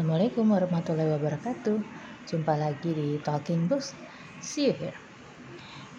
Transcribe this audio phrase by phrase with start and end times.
[0.00, 1.76] Assalamualaikum warahmatullahi wabarakatuh.
[2.24, 3.92] Jumpa lagi di Talking Books.
[4.40, 4.96] See you here.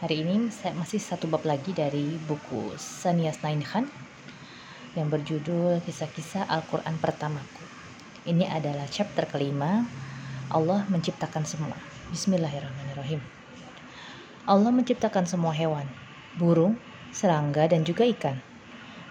[0.00, 3.92] Hari ini saya masih satu bab lagi dari buku Sanias Nainhan
[4.96, 7.60] yang berjudul Kisah-kisah Al-Quran Pertamaku.
[8.24, 9.84] Ini adalah chapter kelima.
[10.48, 11.76] Allah menciptakan semua.
[12.08, 13.20] Bismillahirrahmanirrahim.
[14.48, 15.84] Allah menciptakan semua hewan,
[16.40, 16.80] burung,
[17.12, 18.40] serangga, dan juga ikan.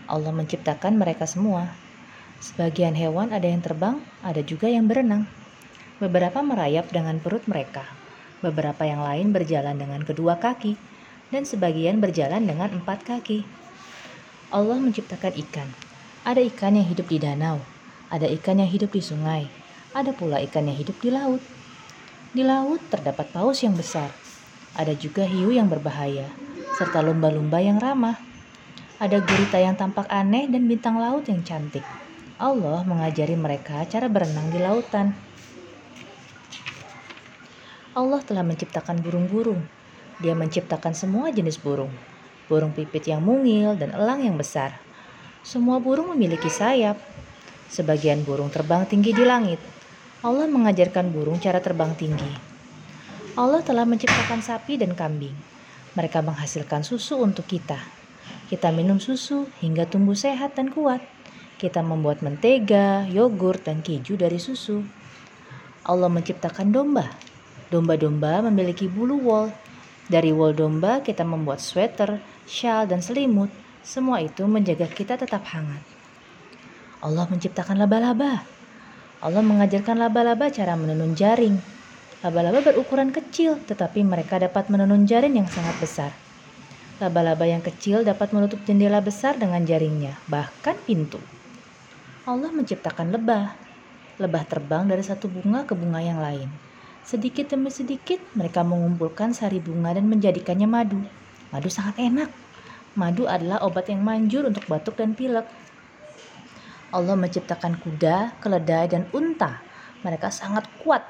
[0.10, 1.89] Allah menciptakan mereka semua
[2.40, 5.28] Sebagian hewan ada yang terbang, ada juga yang berenang.
[6.00, 7.84] Beberapa merayap dengan perut mereka,
[8.40, 10.80] beberapa yang lain berjalan dengan kedua kaki,
[11.36, 13.44] dan sebagian berjalan dengan empat kaki.
[14.56, 15.68] Allah menciptakan ikan.
[16.24, 17.60] Ada ikan yang hidup di danau,
[18.08, 19.52] ada ikan yang hidup di sungai,
[19.92, 21.44] ada pula ikan yang hidup di laut.
[22.32, 24.16] Di laut terdapat paus yang besar,
[24.80, 26.32] ada juga hiu yang berbahaya,
[26.80, 28.16] serta lumba-lumba yang ramah.
[28.96, 31.84] Ada gurita yang tampak aneh dan bintang laut yang cantik.
[32.40, 35.12] Allah mengajari mereka cara berenang di lautan.
[37.92, 39.60] Allah telah menciptakan burung-burung.
[40.24, 41.92] Dia menciptakan semua jenis burung.
[42.48, 44.80] Burung pipit yang mungil dan elang yang besar.
[45.44, 46.96] Semua burung memiliki sayap.
[47.68, 49.60] Sebagian burung terbang tinggi di langit.
[50.24, 52.32] Allah mengajarkan burung cara terbang tinggi.
[53.36, 55.36] Allah telah menciptakan sapi dan kambing.
[55.92, 57.84] Mereka menghasilkan susu untuk kita.
[58.48, 61.04] Kita minum susu hingga tumbuh sehat dan kuat.
[61.60, 64.80] Kita membuat mentega, yogurt, dan keju dari susu.
[65.84, 67.12] Allah menciptakan domba.
[67.68, 69.52] Domba-domba memiliki bulu wool.
[70.08, 73.52] Dari wool domba kita membuat sweater, shawl, dan selimut.
[73.84, 75.84] Semua itu menjaga kita tetap hangat.
[77.04, 78.48] Allah menciptakan laba-laba.
[79.20, 81.60] Allah mengajarkan laba-laba cara menenun jaring.
[82.24, 86.12] Laba-laba berukuran kecil, tetapi mereka dapat menenun jaring yang sangat besar.
[87.04, 91.20] Laba-laba yang kecil dapat menutup jendela besar dengan jaringnya, bahkan pintu.
[92.30, 93.58] Allah menciptakan lebah.
[94.22, 96.46] Lebah terbang dari satu bunga ke bunga yang lain.
[97.02, 101.02] Sedikit demi sedikit mereka mengumpulkan sari bunga dan menjadikannya madu.
[101.50, 102.30] Madu sangat enak.
[102.94, 105.50] Madu adalah obat yang manjur untuk batuk dan pilek.
[106.94, 109.66] Allah menciptakan kuda, keledai, dan unta.
[110.06, 111.02] Mereka sangat kuat.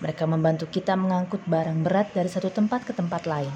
[0.00, 3.52] Mereka membantu kita mengangkut barang berat dari satu tempat ke tempat lain.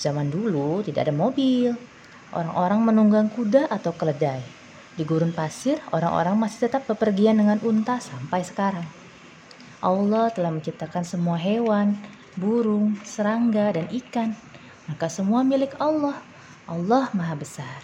[0.00, 1.76] Zaman dulu tidak ada mobil.
[2.32, 4.61] Orang-orang menunggang kuda atau keledai.
[4.92, 8.84] Di gurun pasir, orang-orang masih tetap bepergian dengan unta sampai sekarang.
[9.80, 11.96] Allah telah menciptakan semua hewan,
[12.36, 14.36] burung, serangga, dan ikan.
[14.86, 16.20] Maka semua milik Allah.
[16.68, 17.80] Allah Maha Besar.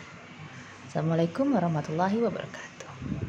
[0.86, 3.26] Assalamualaikum warahmatullahi wabarakatuh.